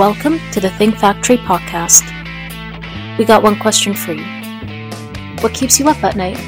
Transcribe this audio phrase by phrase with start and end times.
[0.00, 2.00] Welcome to the Think Factory podcast.
[3.18, 4.24] We got one question for you.
[5.42, 6.38] What keeps you up at night?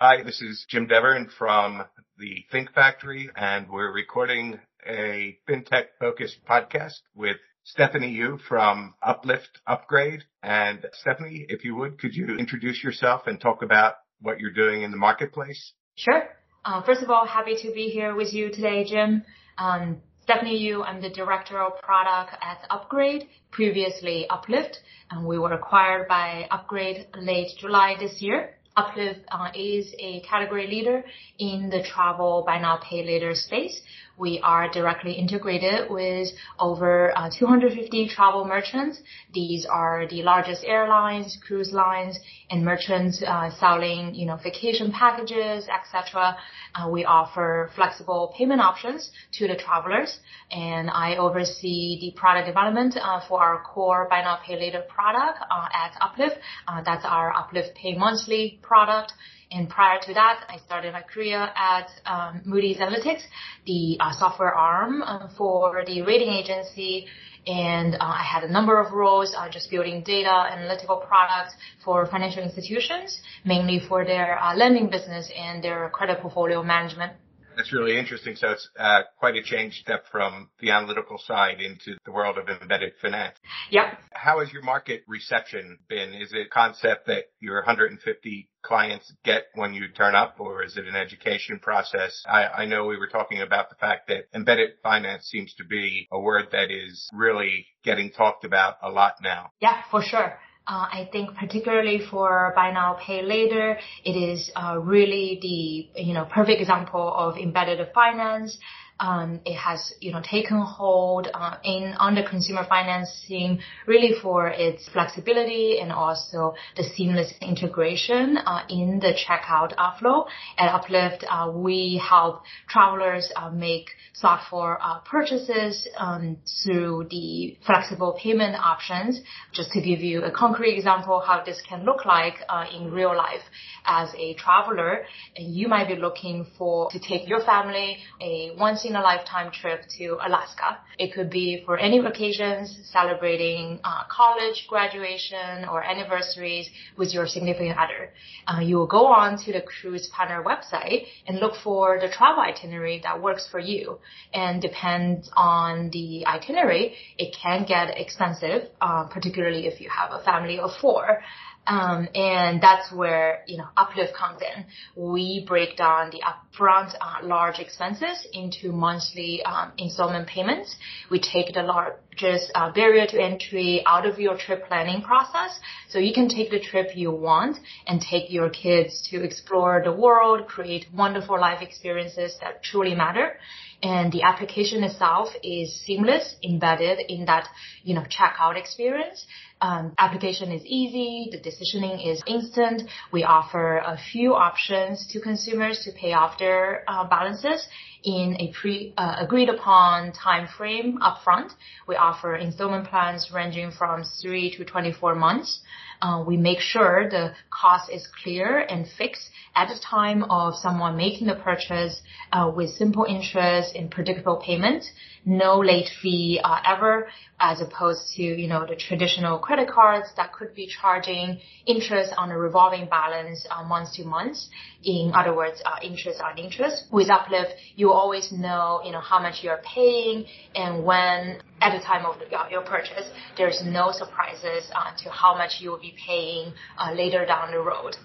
[0.00, 1.84] Hi, this is Jim Devern from
[2.16, 9.60] the Think Factory, and we're recording a fintech focused podcast with Stephanie Yu from Uplift
[9.66, 10.24] Upgrade.
[10.42, 14.80] And Stephanie, if you would, could you introduce yourself and talk about what you're doing
[14.80, 15.74] in the marketplace?
[16.00, 16.22] Sure.
[16.64, 19.22] Uh, first of all, happy to be here with you today, Jim.
[19.58, 24.78] Um, Stephanie Yu, I'm the Director of Product at Upgrade, previously Uplift,
[25.10, 28.56] and we were acquired by Upgrade late July this year.
[28.78, 31.04] Uplift uh, is a category leader
[31.38, 33.82] in the travel buy now pay later space.
[34.20, 39.00] We are directly integrated with over uh, 250 travel merchants.
[39.32, 42.18] These are the largest airlines, cruise lines,
[42.50, 46.36] and merchants uh, selling, you know, vacation packages, etc.
[46.74, 52.98] Uh, we offer flexible payment options to the travelers, and I oversee the product development
[53.00, 56.36] uh, for our core buy now pay later product uh, at Uplift.
[56.68, 59.14] Uh, that's our Uplift Pay Monthly product.
[59.52, 63.22] And prior to that, I started my career at um, Moody's Analytics,
[63.66, 67.06] the uh, software arm uh, for the rating agency.
[67.46, 72.06] And uh, I had a number of roles, uh, just building data analytical products for
[72.06, 77.12] financial institutions, mainly for their uh, lending business and their credit portfolio management.
[77.60, 78.36] That's really interesting.
[78.36, 82.48] So it's uh, quite a change step from the analytical side into the world of
[82.48, 83.36] embedded finance.
[83.70, 83.98] Yep.
[84.12, 86.14] How has your market reception been?
[86.14, 90.78] Is it a concept that your 150 clients get when you turn up or is
[90.78, 92.22] it an education process?
[92.26, 96.08] I, I know we were talking about the fact that embedded finance seems to be
[96.10, 99.50] a word that is really getting talked about a lot now.
[99.60, 100.38] Yeah, for sure.
[100.66, 106.14] Uh, I think particularly for buy now, pay later, it is uh, really the you
[106.14, 108.56] know perfect example of embedded finance.
[109.00, 114.88] Um, it has you know taken hold uh, in under consumer financing really for its
[114.88, 120.26] flexibility and also the seamless integration uh, in the checkout flow.
[120.58, 123.90] At Uplift, uh, we help travelers uh, make
[124.20, 129.20] thoughtful uh, purchases um, through the flexible payment options.
[129.52, 133.16] Just to give you a concrete example how this can look like uh, in real
[133.16, 133.42] life
[133.86, 135.04] as a traveler,
[135.36, 139.82] you might be looking for to take your family a once in a lifetime trip
[139.98, 140.78] to Alaska.
[140.98, 146.68] It could be for any vacations, celebrating uh, college graduation or anniversaries
[146.98, 148.10] with your significant other.
[148.46, 152.42] Uh, you will go on to the cruise partner website and look for the travel
[152.42, 153.98] itinerary that works for you.
[154.34, 160.22] And depends on the itinerary, it can get expensive, uh, particularly if you have a
[160.24, 161.22] family of four.
[161.66, 164.64] Um, and that's where, you know, Uplift comes in.
[164.96, 170.74] We break down the upfront uh, large expenses into monthly um, installment payments.
[171.10, 175.60] We take the largest uh, barrier to entry out of your trip planning process.
[175.90, 179.92] So you can take the trip you want and take your kids to explore the
[179.92, 183.36] world, create wonderful life experiences that truly matter
[183.82, 187.48] and the application itself is seamless, embedded in that,
[187.82, 189.26] you know, checkout experience.
[189.62, 192.82] Um, application is easy, the decisioning is instant.
[193.12, 197.66] We offer a few options to consumers to pay off their uh, balances
[198.02, 201.50] in a pre uh, agreed upon time frame upfront.
[201.86, 205.60] We offer installment plans ranging from three to 24 months.
[206.02, 210.96] Uh, we make sure the cost is clear and fixed at the time of someone
[210.96, 212.00] making the purchase
[212.32, 214.84] uh, with simple interest and predictable payment,
[215.26, 220.32] no late fee uh, ever, as opposed to you know the traditional credit cards that
[220.32, 224.36] could be charging interest on a revolving balance uh, month to month.
[224.84, 226.84] In other words, uh, interest on interest.
[226.92, 230.24] With Uplift, you always know you know how much you're paying
[230.54, 233.10] and when at the time of uh, your purchase.
[233.36, 237.58] There's no surprises uh, to how much you will be paying uh, later down the
[237.58, 237.96] road.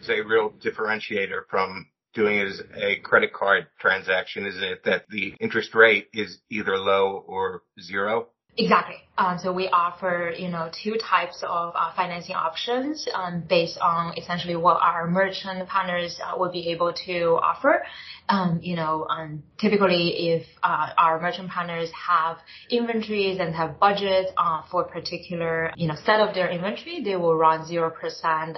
[0.00, 4.84] It's a real differentiator from doing it as a credit card transaction, isn't it?
[4.84, 8.30] That the interest rate is either low or zero.
[8.58, 8.96] Exactly.
[9.16, 14.16] Um, so we offer, you know, two types of uh, financing options um, based on
[14.18, 17.82] essentially what our merchant partners uh, will be able to offer.
[18.28, 22.38] Um, you know, um, typically if uh, our merchant partners have
[22.70, 27.16] inventories and have budget uh, for a particular, you know, set of their inventory, they
[27.16, 27.92] will run 0%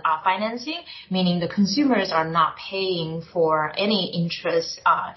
[0.04, 0.80] uh, financing,
[1.10, 5.12] meaning the consumers are not paying for any interest uh,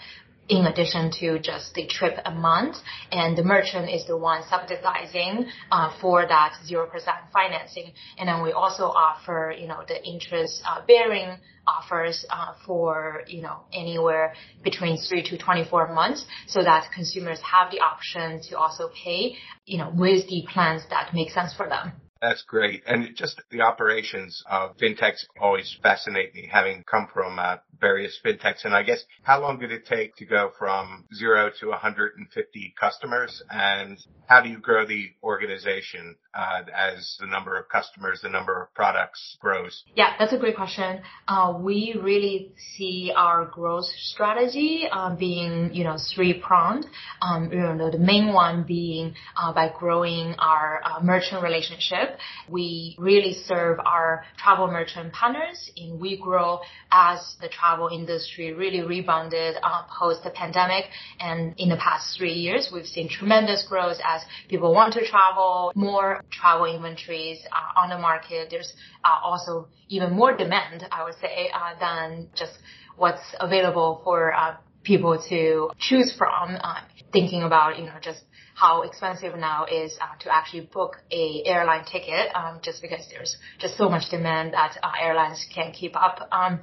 [0.50, 2.78] in addition to just the trip amount.
[3.12, 6.88] And the merchant is the one subsidizing uh, for that 0%
[7.34, 7.92] financing.
[8.18, 13.42] And then we also offer, you know, the interest uh, bearing offers uh, for, you
[13.42, 14.34] know, anywhere
[14.64, 19.36] between 3 to 24 months so that consumers have the option to also pay,
[19.66, 21.92] you know, with the plans that make sense for them.
[22.22, 22.84] That's great.
[22.86, 28.66] And just the operations of fintechs always fascinate me, having come from uh, various fintechs.
[28.66, 33.42] And I guess how long did it take to go from zero to 150 customers?
[33.50, 38.62] And how do you grow the organization uh, as the number of customers, the number
[38.62, 39.84] of products grows?
[39.96, 41.02] Yeah, that's a great question.
[41.28, 46.86] Uh, we really see our growth strategy uh, being, you know, three pronged.
[47.22, 52.07] Um, you know, the main one being uh, by growing our uh, merchant relationship.
[52.50, 56.60] We really serve our travel merchant partners in we grow
[56.92, 60.86] as the travel travel industry really rebounded uh, post the pandemic.
[61.20, 65.72] And in the past three years, we've seen tremendous growth as people want to travel,
[65.76, 68.50] more travel inventories uh, on the market.
[68.50, 68.74] There's
[69.04, 72.54] uh, also even more demand, I would say, uh, than just
[72.96, 74.56] what's available for uh,
[74.88, 76.56] people to choose from.
[76.56, 76.82] Uh,
[77.12, 78.22] thinking about, you know, just
[78.56, 83.38] how expensive now is uh, to actually book a airline ticket, um, just because there's
[83.60, 86.28] just so much demand that uh, airlines can't keep up.
[86.32, 86.60] Um,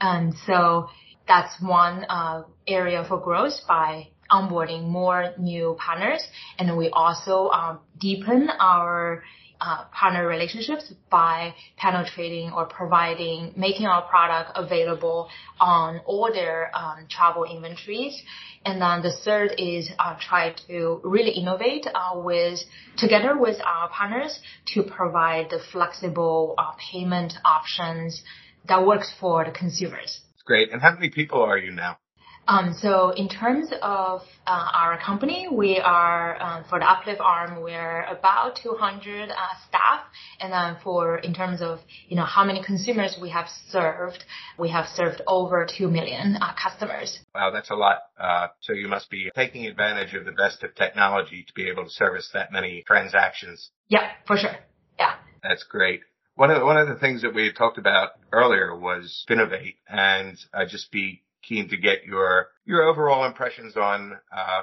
[0.00, 0.88] and so
[1.26, 6.22] that's one uh, area for growth by onboarding more new partners.
[6.58, 9.24] And we also um, deepen our
[9.60, 15.28] uh, partner relationships by penetrating or providing, making our product available
[15.60, 18.22] on all their um, travel inventories.
[18.64, 22.60] And then the third is uh, try to really innovate uh, with
[22.96, 24.38] together with our partners
[24.74, 28.22] to provide the flexible uh, payment options
[28.68, 30.20] that works for the consumers.
[30.44, 30.72] Great.
[30.72, 31.98] And how many people are you now?
[32.48, 37.62] Um, so in terms of uh, our company, we are uh, for the Uplift arm,
[37.62, 39.34] we're about 200 uh,
[39.68, 40.00] staff,
[40.40, 44.24] and then for in terms of you know how many consumers we have served,
[44.58, 47.18] we have served over 2 million uh, customers.
[47.34, 47.98] Wow, that's a lot.
[48.18, 51.84] Uh, so you must be taking advantage of the best of technology to be able
[51.84, 53.68] to service that many transactions.
[53.88, 54.56] Yeah, for sure.
[54.98, 55.16] Yeah.
[55.42, 56.00] That's great.
[56.34, 59.74] One of the, one of the things that we had talked about earlier was Finovate,
[59.86, 64.62] and I'd just be keen to get your your overall impressions on uh,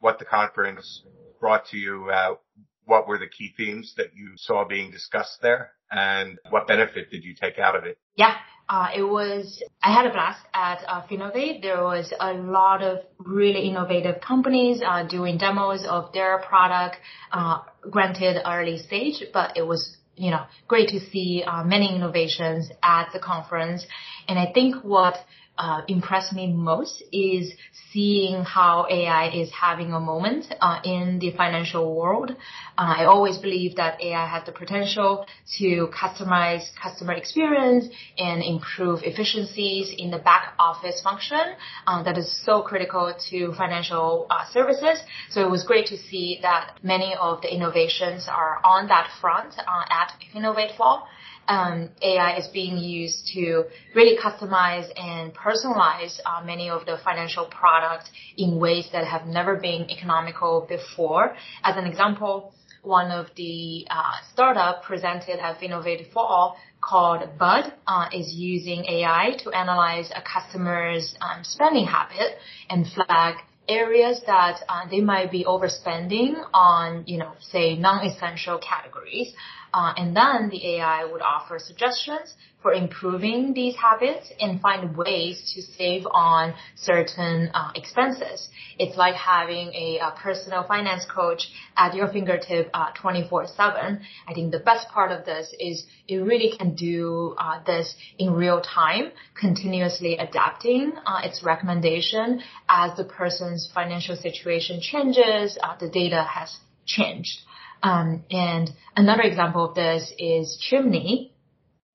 [0.00, 1.02] what the conference
[1.40, 2.10] brought to you.
[2.10, 2.34] Uh,
[2.84, 7.22] what were the key themes that you saw being discussed there, and what benefit did
[7.22, 7.98] you take out of it?
[8.16, 8.34] Yeah,
[8.68, 11.62] uh, it was, I had a blast at uh, Finovate.
[11.62, 16.96] There was a lot of really innovative companies uh, doing demos of their product,
[17.32, 17.60] uh,
[17.90, 23.08] granted early stage, but it was you know, great to see uh, many innovations at
[23.12, 23.86] the conference.
[24.26, 25.14] And I think what
[25.58, 27.52] uh, impressed me most is
[27.92, 32.30] seeing how AI is having a moment uh, in the financial world.
[32.30, 35.26] Uh, I always believe that AI has the potential
[35.58, 37.86] to customize customer experience
[38.18, 41.40] and improve efficiencies in the back office function
[41.86, 45.00] uh, that is so critical to financial uh, services.
[45.30, 49.54] So it was great to see that many of the innovations are on that front
[49.58, 51.08] uh, at Finovate Fall
[51.48, 53.64] um, AI is being used to
[53.94, 59.56] really customize and personalize uh, many of the financial products in ways that have never
[59.56, 61.34] been economical before.
[61.64, 62.52] As an example,
[62.82, 69.36] one of the uh, startup presented at Finovate Fall called Bud uh, is using AI
[69.42, 72.38] to analyze a customer's um, spending habit
[72.70, 73.34] and flag
[73.68, 79.32] areas that uh, they might be overspending on, you know, say non-essential categories.
[79.72, 85.52] Uh, and then the AI would offer suggestions for improving these habits and find ways
[85.54, 88.48] to save on certain uh, expenses.
[88.78, 93.50] It's like having a, a, personal finance coach at your fingertip 24/7.
[93.58, 93.96] Uh,
[94.26, 98.32] I think the best part of this is it really can do uh, this in
[98.32, 106.24] real time, continuously adapting uh, its recommendation as the person's financial situation changes, the data
[106.24, 106.56] has
[106.86, 107.38] changed.
[107.82, 111.32] Um, and another example of this is Chimney,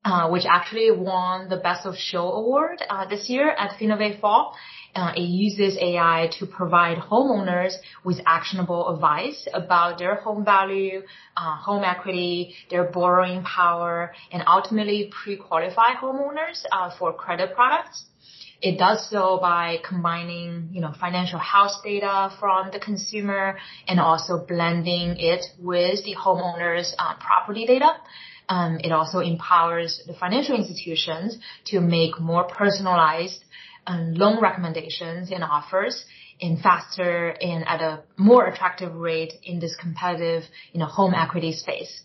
[0.06, 4.56] uh, which actually won the Best of Show award uh, this year at Finovate Fall.
[4.96, 7.74] Uh, it uses AI to provide homeowners
[8.04, 11.02] with actionable advice about their home value,
[11.36, 18.06] uh, home equity, their borrowing power, and ultimately pre-qualify homeowners uh, for credit products.
[18.63, 23.58] It does so by combining, you know, financial house data from the consumer
[23.89, 27.91] and also blending it with the homeowner's uh, property data.
[28.48, 33.43] Um, it also empowers the financial institutions to make more personalized
[33.86, 36.05] um, loan recommendations and offers
[36.39, 41.51] and faster and at a more attractive rate in this competitive, you know, home equity
[41.51, 42.01] space.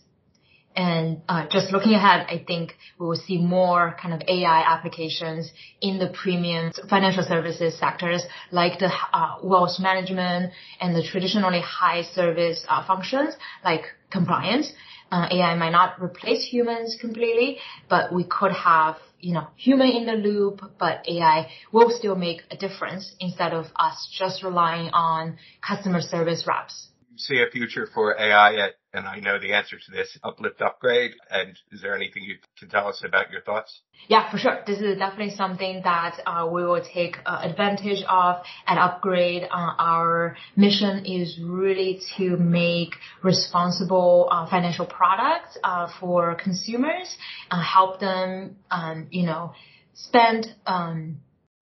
[0.76, 5.50] And uh, just looking ahead, I think we will see more kind of AI applications
[5.80, 8.22] in the premium financial services sectors,
[8.52, 13.34] like the uh, wealth management and the traditionally high service uh, functions,
[13.64, 14.72] like compliance.
[15.10, 17.58] Uh, AI might not replace humans completely,
[17.88, 22.42] but we could have, you know, human in the loop, but AI will still make
[22.50, 28.18] a difference instead of us just relying on customer service reps see a future for
[28.18, 31.12] AI at, and I know the answer to this, uplift upgrade?
[31.30, 33.80] And is there anything you can tell us about your thoughts?
[34.08, 34.62] Yeah, for sure.
[34.66, 39.42] This is definitely something that uh, we will take uh, advantage of and upgrade.
[39.44, 47.16] Uh, our mission is really to make responsible uh, financial products uh, for consumers,
[47.50, 49.52] uh, help them, um, you know,
[49.94, 51.18] spend um,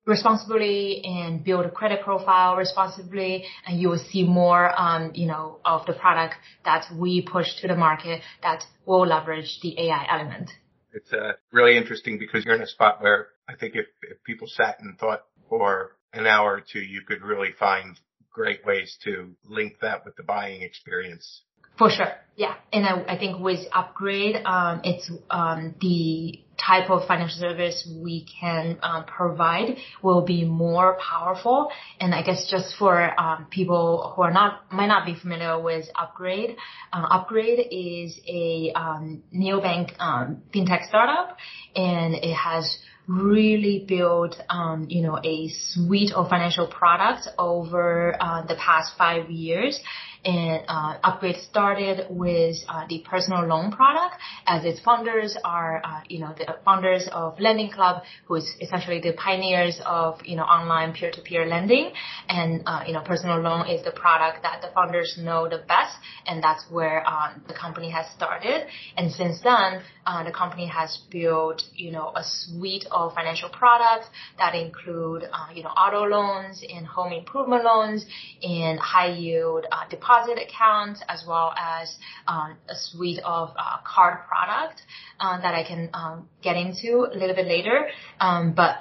[0.06, 5.58] responsibly and build a credit profile responsibly, and you will see more, um, you know,
[5.64, 6.34] of the product
[6.64, 10.50] that we push to the market that will leverage the AI element.
[10.92, 14.46] It's uh, really interesting because you're in a spot where I think if, if people
[14.46, 17.98] sat and thought for an hour or two, you could really find
[18.32, 21.42] great ways to link that with the buying experience.
[21.78, 22.12] For sure.
[22.36, 22.54] Yeah.
[22.72, 28.26] And I, I think with upgrade, um, it's, um, the type of financial service we
[28.40, 31.70] can um, provide will be more powerful.
[32.00, 35.86] And I guess just for um, people who are not might not be familiar with
[35.94, 36.56] Upgrade,
[36.92, 41.36] uh, Upgrade is a um, neobank um, fintech startup,
[41.74, 48.44] and it has really built, um, you know, a suite of financial products over uh,
[48.46, 49.80] the past five years
[50.26, 54.16] and uh, Upgrade started with uh, the personal loan product
[54.46, 59.00] as its founders are, uh, you know, the founders of Lending Club, who is essentially
[59.00, 61.92] the pioneers of, you know, online peer-to-peer lending.
[62.28, 65.96] And, uh, you know, personal loan is the product that the founders know the best,
[66.26, 68.66] and that's where um, the company has started.
[68.96, 74.06] And since then, uh, the company has built, you know, a suite of financial products
[74.38, 78.04] that include, uh, you know, auto loans and home improvement loans
[78.42, 81.96] and high yield deposit deposit accounts as well as
[82.26, 84.82] um, a suite of uh, card product
[85.20, 87.88] uh, that I can um, get into a little bit later.
[88.20, 88.76] Um, but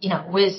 [0.00, 0.54] you know, with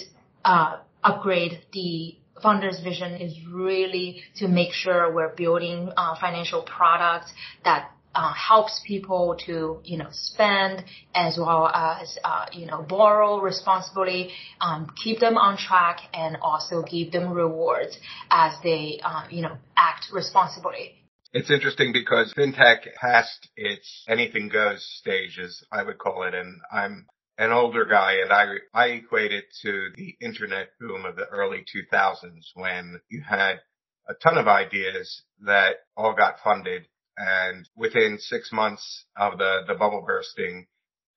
[0.46, 7.32] uh, upgrade the founder's vision is really to make sure we're building uh, financial products
[7.64, 10.84] that uh, helps people to you know spend
[11.16, 16.84] as well as uh, you know borrow responsibly, um, keep them on track, and also
[16.84, 17.98] give them rewards
[18.30, 20.96] as they uh, you know act responsibly.
[21.34, 27.06] It's interesting because fintech passed its anything goes stages, I would call it, and I'm
[27.38, 31.66] an older guy and I, I equate it to the internet boom of the early
[31.76, 33.62] 2000s when you had
[34.08, 36.88] a ton of ideas that all got funded
[37.18, 40.68] and within six months of the, the bubble bursting,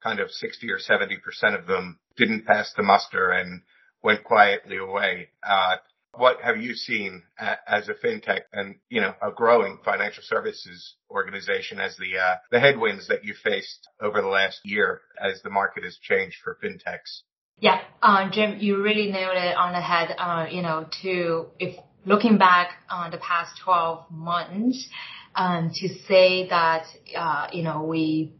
[0.03, 3.63] kind of 60 or 70% of them didn't pass the muster and
[4.03, 5.29] went quietly away.
[5.43, 5.77] Uh,
[6.17, 7.23] what have you seen
[7.67, 12.61] as a fintech and, you know, a growing financial services organization as the, uh, the
[12.61, 17.23] headwinds that you faced over the last year as the market has changed for fintechs?
[17.59, 20.15] Yeah, uh, Jim, you really nailed it on the head.
[20.19, 24.89] Uh, you know, to if looking back on the past 12 months,
[25.35, 26.87] um, to say that,
[27.17, 28.33] uh, you know, we,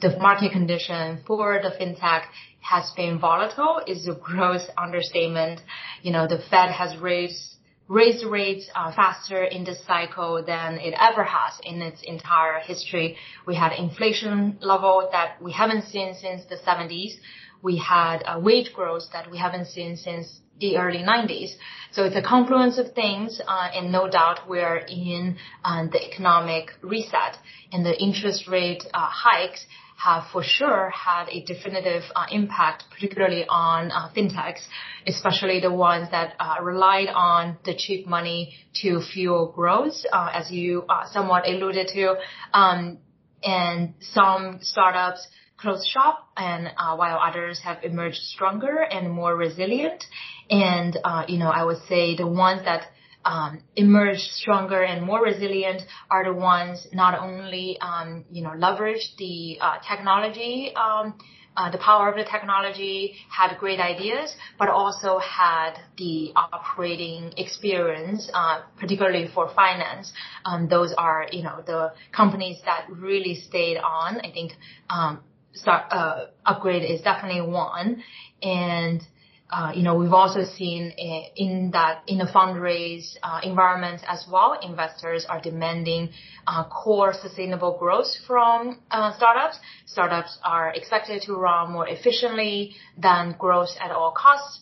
[0.00, 2.24] the market condition for the fintech
[2.60, 5.60] has been volatile is a gross understatement.
[6.02, 7.48] You know, the Fed has raised
[7.88, 13.16] raised rates uh, faster in this cycle than it ever has in its entire history.
[13.46, 17.14] We had inflation level that we haven't seen since the 70s.
[17.62, 21.50] We had a wage growth that we haven't seen since the early 90s.
[21.92, 26.70] So it's a confluence of things, uh, and no doubt we're in uh, the economic
[26.82, 27.36] reset,
[27.72, 29.64] and the interest rate uh, hikes
[29.96, 34.60] have for sure had a definitive uh, impact, particularly on uh, fintechs,
[35.06, 40.84] especially the ones that uh, relied on the cheap money to fuel growth, as you
[41.10, 42.14] somewhat alluded to.
[42.54, 42.98] Um,
[43.42, 45.26] and some startups
[45.58, 50.04] closed shop and uh, while others have emerged stronger and more resilient.
[50.50, 52.86] And, uh, you know, I would say the ones that
[53.24, 59.14] um, emerged stronger and more resilient are the ones not only, um, you know, leverage
[59.18, 61.18] the uh, technology, um,
[61.56, 68.30] uh, the power of the technology, had great ideas, but also had the operating experience,
[68.32, 70.12] uh, particularly for finance.
[70.44, 74.20] Um, those are, you know, the companies that really stayed on.
[74.20, 74.52] I think
[74.88, 75.20] um,
[75.60, 78.02] start, uh, upgrade is definitely one.
[78.42, 79.02] And
[79.50, 80.92] uh, you know, we've also seen
[81.36, 86.10] in that in the fundraise uh, environment as well, investors are demanding
[86.46, 89.58] uh, core sustainable growth from uh, startups.
[89.86, 94.60] Startups are expected to run more efficiently than growth at all costs.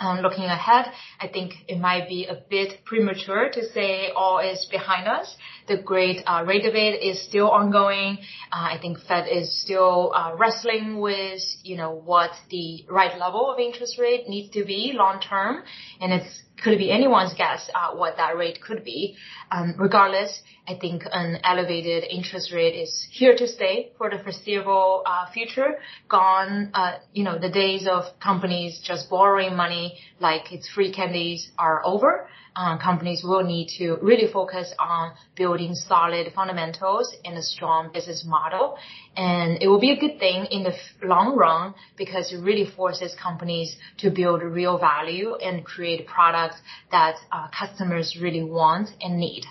[0.00, 0.86] Um, looking ahead,
[1.20, 5.36] I think it might be a bit premature to say all is behind us.
[5.68, 8.16] The great uh, rate debate is still ongoing.
[8.50, 13.52] Uh, I think Fed is still uh, wrestling with, you know, what the right level
[13.52, 15.64] of interest rate needs to be long term,
[16.00, 19.16] and it's could be anyone's guess uh, what that rate could be.
[19.50, 25.02] Um, regardless, I think an elevated interest rate is here to stay for the foreseeable
[25.06, 25.78] uh, future.
[26.08, 31.50] Gone, uh, you know, the days of companies just borrowing money like it's free candies
[31.58, 37.42] are over uh, companies will need to really focus on building solid fundamentals and a
[37.42, 38.76] strong business model.
[39.16, 43.14] And it will be a good thing in the long run because it really forces
[43.20, 46.56] companies to build real value and create products
[46.90, 49.44] that uh, customers really want and need.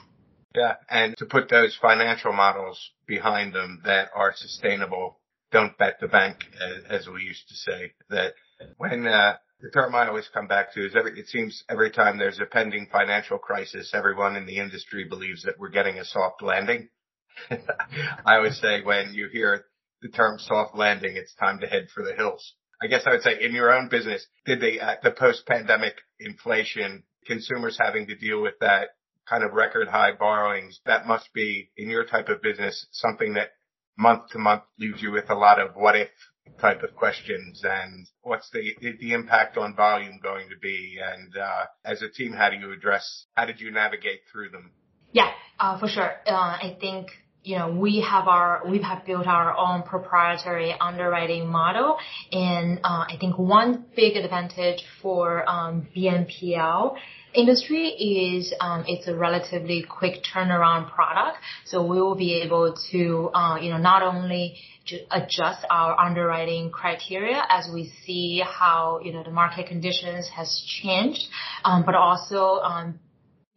[0.55, 5.19] Yeah, and to put those financial models behind them that are sustainable,
[5.51, 7.93] don't bet the bank, as, as we used to say.
[8.09, 8.33] That
[8.77, 12.17] when uh, the term I always come back to is every, it seems every time
[12.17, 16.41] there's a pending financial crisis, everyone in the industry believes that we're getting a soft
[16.41, 16.89] landing.
[17.51, 19.65] I always say when you hear
[20.01, 22.53] the term soft landing, it's time to head for the hills.
[22.81, 27.03] I guess I would say in your own business, did the, uh, the post-pandemic inflation,
[27.25, 28.89] consumers having to deal with that
[29.27, 33.49] kind of record high borrowings, that must be in your type of business something that
[33.97, 36.09] month to month leaves you with a lot of what if
[36.59, 40.97] type of questions and what's the the impact on volume going to be?
[41.01, 44.71] And uh, as a team how do you address how did you navigate through them?
[45.11, 46.11] Yeah uh, for sure.
[46.25, 47.07] Uh, i think
[47.43, 51.97] you know we have our we have built our own proprietary underwriting model.
[52.31, 56.95] And uh, i think one big advantage for um, bnpl
[57.33, 63.29] industry is um, it's a relatively quick turnaround product so we will be able to
[63.33, 64.57] uh, you know not only
[65.12, 71.27] adjust our underwriting criteria as we see how, you know, the market conditions has changed,
[71.63, 73.00] um, but also um,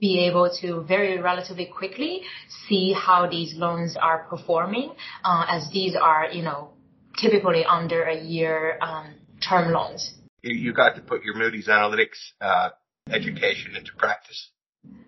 [0.01, 2.23] be able to very relatively quickly
[2.69, 4.93] see how these loans are performing,
[5.25, 6.71] uh, as these are, you know,
[7.19, 9.15] typically under a year um,
[9.47, 10.15] term loans.
[10.43, 12.71] You got to put your Moody's Analytics uh,
[13.13, 14.51] education into practice.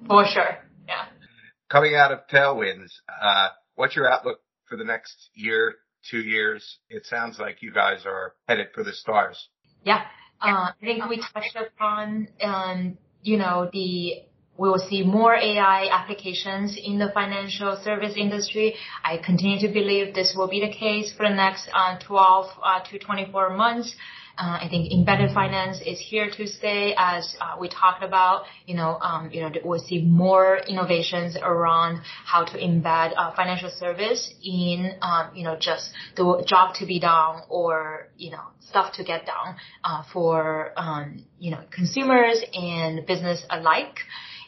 [0.06, 1.06] For sure, yeah.
[1.70, 2.90] Coming out of tailwinds,
[3.20, 5.74] uh, what's your outlook for the next year,
[6.10, 9.48] two years, it sounds like you guys are headed for the stars.
[9.84, 10.02] Yeah.
[10.40, 14.24] Uh, I think we touched upon, um, you know, the
[14.56, 18.76] we will see more AI applications in the financial service industry.
[19.02, 22.80] I continue to believe this will be the case for the next uh, 12 uh,
[22.90, 23.96] to 24 months.
[24.36, 28.44] Uh, I think embedded finance is here to stay, as uh, we talked about.
[28.66, 33.70] You know, um, you know, we'll see more innovations around how to embed uh, financial
[33.70, 38.92] service in, um, you know, just the job to be done or you know stuff
[38.94, 43.98] to get done uh, for um, you know consumers and business alike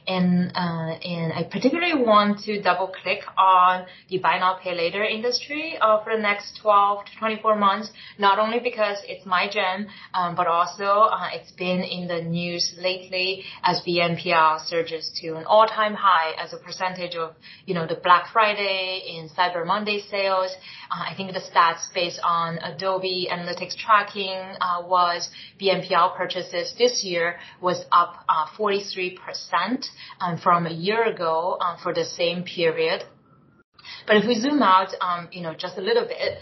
[0.06, 5.04] and uh, and I particularly want to double click on the buy now pay later
[5.04, 7.90] industry uh, for the next 12 to 24 months.
[8.18, 12.74] Not only because it's my gem, um, but also uh, it's been in the news
[12.78, 17.96] lately as BNPL surges to an all-time high as a percentage of you know the
[18.02, 20.52] Black Friday and Cyber Monday sales.
[20.90, 27.02] Uh, I think the stats based on Adobe Analytics tracking uh, was BNPL purchases this
[27.02, 28.24] year was up
[28.56, 29.78] 43% uh, um,
[30.38, 33.04] from a year ago um, for the same period.
[34.06, 36.38] But if we zoom out, um, you know, just a little bit,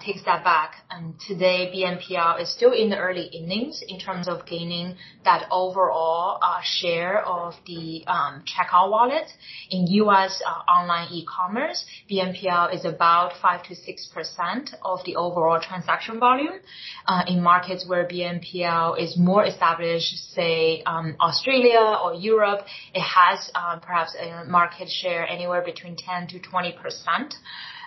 [0.00, 4.28] take a step back, and today BNPL is still in the early innings in terms
[4.28, 9.28] of gaining that overall uh, share of the um, checkout wallet.
[9.70, 10.42] In U.S.
[10.46, 16.60] Uh, online e-commerce, BNPL is about five to six percent of the overall transaction volume.
[17.06, 23.50] Uh, in markets where BNPL is more established, say um, Australia or Europe, it has
[23.54, 27.34] uh, perhaps a market share anywhere between 10 to 20 percent.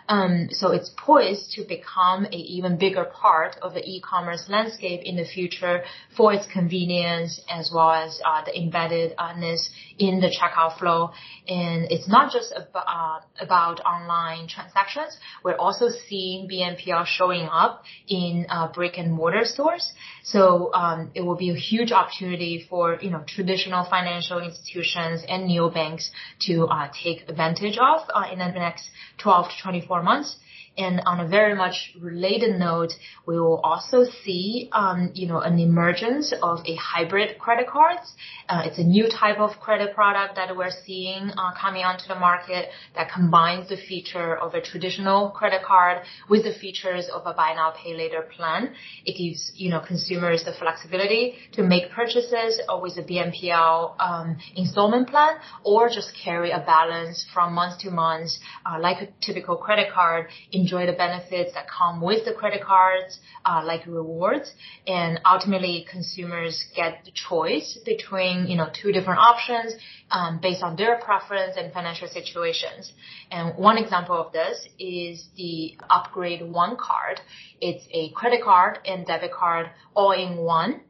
[0.10, 5.15] Um, so it's poised to become an even bigger part of the e-commerce landscape in
[5.15, 5.84] the future
[6.17, 9.69] for its convenience as well as uh, the embeddedness
[10.00, 11.12] in the checkout flow.
[11.48, 15.15] And it's not just about, uh, about online transactions.
[15.43, 19.93] We're also seeing BNPL showing up in uh, brick and mortar stores.
[20.24, 25.50] So um, it will be a huge opportunity for you know traditional financial institutions and
[25.50, 26.10] neobanks
[26.48, 30.38] to uh, take advantage of uh, in the next 12 to 24 months.
[30.80, 32.94] And on a very much related note,
[33.28, 38.13] we will also see, um, you know, an emergence of a hybrid credit cards.
[38.48, 42.15] Uh, it's a new type of credit product that we're seeing uh, coming onto the
[42.15, 45.98] market that combines the feature of a traditional credit card
[46.30, 48.74] with the features of a buy now pay later plan.
[49.06, 55.10] It gives, you know, consumers the flexibility to make purchases with a BNPL um, installment
[55.10, 58.32] plan or just carry a balance from month to month,
[58.65, 62.62] uh, like a typical credit card in enjoy the benefits that come with the credit
[62.64, 64.54] cards, uh, like rewards.
[64.86, 69.74] And ultimately, consumers get the choice between, you know, two different options
[70.12, 72.94] um, based on their preference and financial situations.
[73.32, 77.20] And one example of this is the Upgrade One card.
[77.60, 80.82] It's a credit card and debit card all in one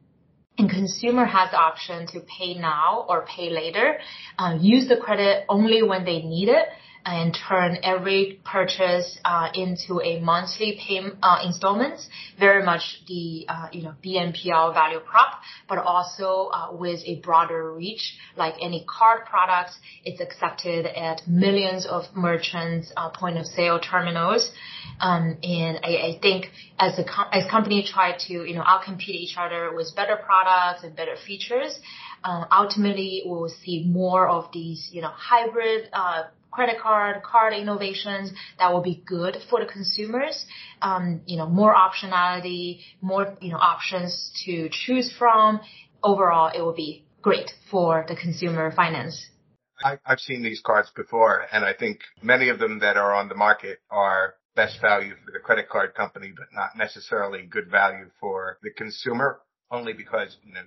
[0.57, 3.97] and consumer has the option to pay now or pay later,
[4.37, 6.67] uh, use the credit only when they need it,
[7.11, 12.07] and turn every purchase uh, into a monthly payment uh, installments.
[12.39, 17.73] Very much the uh, you know BNPL value prop, but also uh, with a broader
[17.73, 18.17] reach.
[18.35, 24.51] Like any card products, it's accepted at millions of merchants uh, point of sale terminals.
[24.99, 29.09] Um, and I, I, think as a com- as company try to you know outcompete
[29.09, 31.79] each other with better products and better features,
[32.23, 35.89] uh, ultimately we will see more of these you know hybrid
[36.51, 40.45] credit card, card innovations that will be good for the consumers.
[40.81, 45.59] Um, you know, more optionality, more, you know, options to choose from.
[46.01, 49.29] Overall, it will be great for the consumer finance.
[49.83, 53.29] I, I've seen these cards before and I think many of them that are on
[53.29, 58.09] the market are best value for the credit card company, but not necessarily good value
[58.19, 59.39] for the consumer
[59.71, 60.61] only because, you know,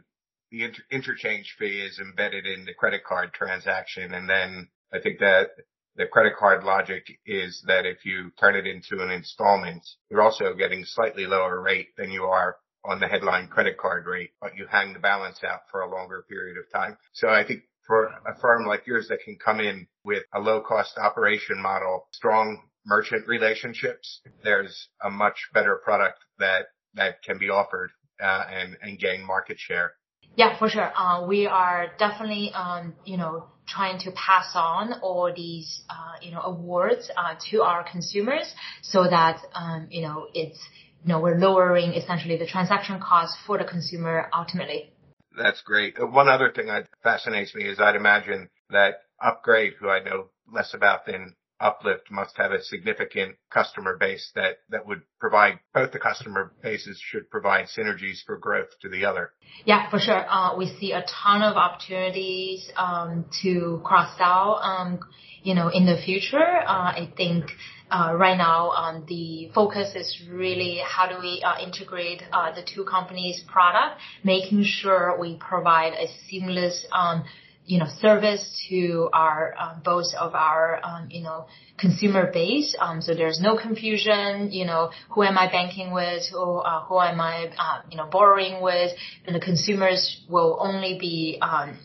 [0.51, 4.15] the inter- interchange fee is embedded in the credit card transaction.
[4.15, 5.51] And then I think that
[5.97, 10.55] the credit card logic is that if you turn it into an installment, you're also
[10.55, 14.67] getting slightly lower rate than you are on the headline credit card rate, but you
[14.71, 16.97] hang the balance out for a longer period of time.
[17.13, 20.61] So I think for a firm like yours that can come in with a low
[20.61, 27.51] cost operation model, strong merchant relationships, there's a much better product that, that can be
[27.51, 29.93] offered, uh, and, and gain market share.
[30.37, 30.93] Yeah, for sure.
[30.97, 36.31] Uh, we are definitely, um, you know, trying to pass on all these, uh, you
[36.33, 40.59] know, awards uh, to our consumers so that, um, you know, it's,
[41.05, 44.93] you know, we're lowering essentially the transaction cost for the consumer ultimately.
[45.37, 45.99] That's great.
[45.99, 50.27] Uh, one other thing that fascinates me is I'd imagine that Upgrade, who I know
[50.53, 55.93] less about than Uplift must have a significant customer base that, that would provide both
[55.93, 59.31] the customer bases should provide synergies for growth to the other.
[59.65, 60.25] Yeah, for sure.
[60.29, 64.61] Uh, we see a ton of opportunities um, to cross sell.
[64.63, 64.99] Um,
[65.43, 67.45] you know, in the future, uh, I think
[67.91, 72.63] uh, right now um, the focus is really how do we uh, integrate uh, the
[72.63, 77.25] two companies' product, making sure we provide a seamless um,
[77.65, 81.47] you know, service to our um, both of our um, you know
[81.79, 82.75] consumer base.
[82.79, 84.51] Um, so there's no confusion.
[84.53, 86.25] You know, who am I banking with?
[86.33, 88.93] Who uh, who am I uh, you know borrowing with?
[89.27, 91.79] And the consumers will only be um,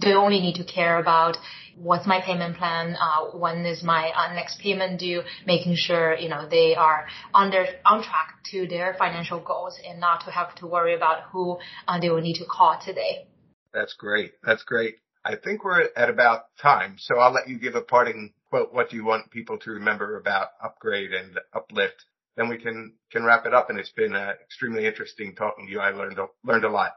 [0.00, 1.36] they only need to care about
[1.80, 6.28] what's my payment plan, uh, when is my uh, next payment due, making sure, you
[6.28, 10.54] know, they are on their, on track to their financial goals and not to have
[10.56, 13.26] to worry about who uh, they will need to call today.
[13.72, 14.32] That's great.
[14.44, 14.96] That's great.
[15.24, 18.72] I think we're at about time, so I'll let you give a parting quote.
[18.72, 22.04] What do you want people to remember about Upgrade and Uplift?
[22.36, 23.68] Then we can can wrap it up.
[23.68, 25.80] And it's been uh, extremely interesting talking to you.
[25.80, 26.92] I learned a, learned a lot.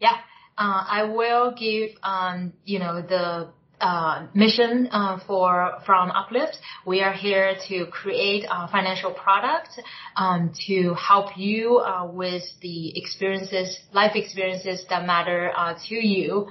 [0.00, 0.16] Yeah,
[0.56, 3.50] uh, I will give um, you know the
[3.80, 6.58] uh, mission uh, for from Uplift.
[6.86, 9.68] We are here to create a financial product
[10.16, 16.48] um, to help you uh, with the experiences, life experiences that matter uh, to you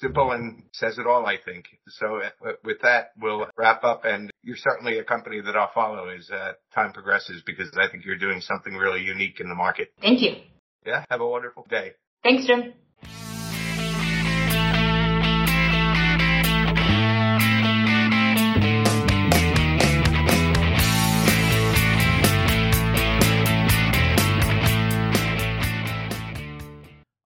[0.00, 1.66] simple and says it all, I think.
[1.88, 4.04] So uh, with that, we'll wrap up.
[4.04, 8.04] And you're certainly a company that I'll follow as uh, time progresses because I think
[8.04, 9.92] you're doing something really unique in the market.
[10.00, 10.36] Thank you.
[10.86, 11.04] Yeah.
[11.10, 11.92] Have a wonderful day.
[12.22, 12.72] Thanks, Jim.